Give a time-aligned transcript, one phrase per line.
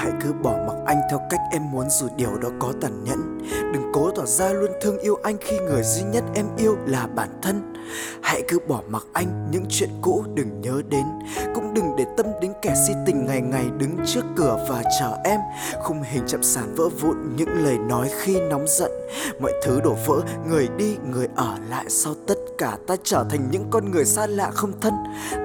[0.00, 3.38] Hãy cứ bỏ mặc anh theo cách em muốn dù điều đó có tàn nhẫn.
[3.72, 7.06] Đừng cố tỏ ra luôn thương yêu anh khi người duy nhất em yêu là
[7.06, 7.74] bản thân.
[8.22, 11.04] Hãy cứ bỏ mặc anh những chuyện cũ đừng nhớ đến.
[11.54, 15.16] Cũng đừng để tâm đến kẻ si tình ngày ngày đứng trước cửa và chờ
[15.24, 15.40] em.
[15.82, 18.90] Khung hình chậm sàn vỡ vụn những lời nói khi nóng giận.
[19.40, 23.50] Mọi thứ đổ vỡ, người đi, người ở lại sau tất cả Ta trở thành
[23.50, 24.94] những con người xa lạ không thân.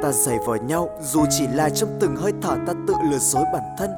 [0.01, 3.43] Ta giày vò nhau dù chỉ là trong từng hơi thở ta tự lừa dối
[3.53, 3.89] bản thân.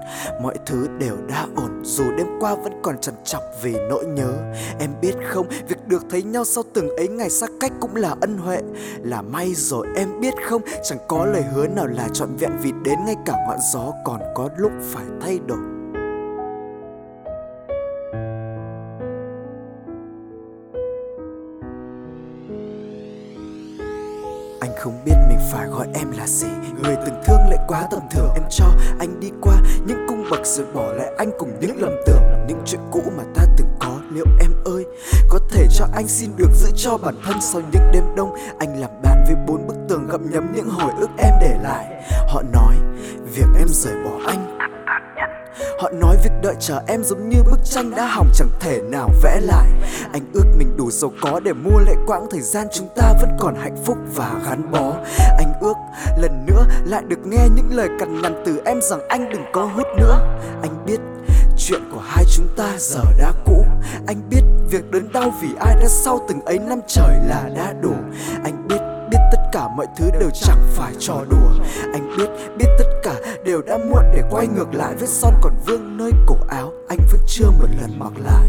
[0.43, 4.33] Mọi thứ đều đã ổn dù đêm qua vẫn còn trằn trọc vì nỗi nhớ.
[4.79, 8.15] Em biết không, việc được thấy nhau sau từng ấy ngày xa cách cũng là
[8.21, 8.61] ân huệ.
[9.03, 12.71] Là may rồi em biết không, chẳng có lời hứa nào là trọn vẹn vì
[12.83, 15.76] đến ngay cả ngọn gió còn có lúc phải thay đổi.
[24.79, 26.47] Không biết mình phải gọi em là gì.
[26.83, 28.65] Người từng thương lại quá tầm thường, Em cho
[28.99, 32.23] anh đi qua những cung bậc rồi bỏ lại anh cùng những lầm tưởng.
[32.47, 34.85] Những chuyện cũ mà ta từng có, Liệu em ơi,
[35.29, 38.35] Có thể cho anh xin được giữ cho bản thân Sau những đêm đông?
[38.59, 42.03] Anh làm bạn với bốn bức tường gặm nhấm những hồi ức em để lại.
[42.27, 42.75] Họ nói,
[43.35, 44.56] Việc em rời bỏ anh
[45.79, 49.09] Họ nói việc đợi chờ em giống như bức tranh đã hỏng, chẳng thể nào
[49.23, 49.67] vẽ lại.
[50.11, 53.29] Anh ước mình đủ giàu có để mua lại quãng thời gian chúng ta vẫn
[53.39, 54.93] còn hạnh phúc và gắn bó.
[55.37, 55.73] Anh ước
[56.17, 59.65] lần nữa lại được nghe những lời cằn nhằn từ em rằng anh đừng có
[59.75, 60.37] hút nữa.
[60.61, 60.99] Anh biết
[61.57, 63.65] chuyện của hai chúng ta giờ đã cũ.
[64.07, 67.73] Anh biết việc đớn đau vì ai đã sau từng ấy năm trời là đã
[67.81, 67.93] đủ.
[68.43, 68.79] Anh biết
[69.77, 71.65] mọi thứ đều chẳng phải trò đùa.
[71.93, 73.15] Anh biết, biết tất cả
[73.45, 76.73] đều đã muộn để quay ngược lại Vết son còn vương nơi cổ áo.
[76.89, 78.47] Anh vẫn chưa một lần mặc lại.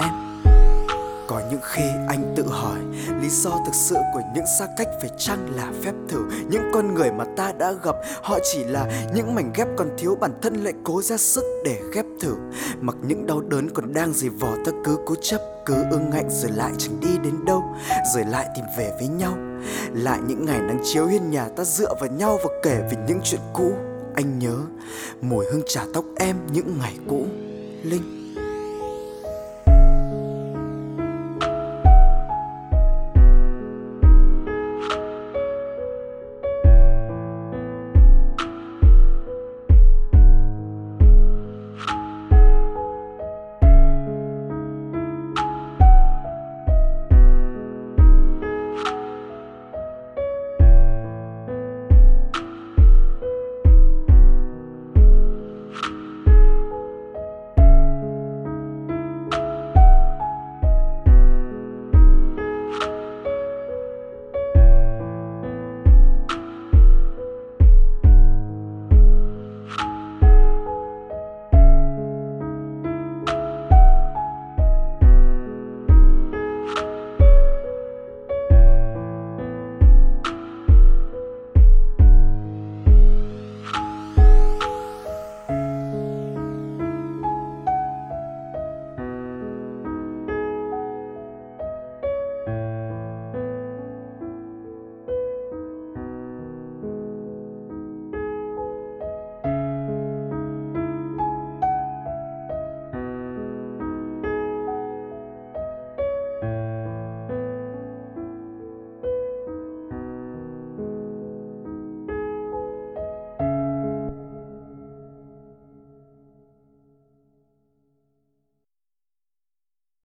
[0.00, 0.10] Em
[1.28, 2.78] có những khi anh tự hỏi
[3.20, 6.24] Lý do thực sự của những xa cách phải chăng là phép thử?
[6.50, 10.16] Những con người mà ta đã gặp Họ chỉ là những mảnh ghép còn thiếu
[10.20, 12.34] bản thân lại cố ra sức để ghép thử.
[12.82, 16.30] Mặc những đau đớn còn đang dày vò ta cứ cố chấp, Cứ ương ngạnh,
[16.30, 17.64] rồi lại chẳng đi đến đâu,
[18.14, 19.34] Rồi lại tìm về với nhau.
[19.92, 23.20] Lại những ngày nắng chiếu hiên nhà ta dựa vào nhau và kể về những
[23.24, 23.72] chuyện cũ.
[24.14, 24.56] Anh nhớ,
[25.20, 27.26] mùi hương trà tóc em những ngày cũ.
[27.82, 28.21] Linh.